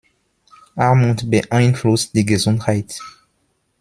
[0.77, 2.97] Armut beeinflusst die Gesundheit.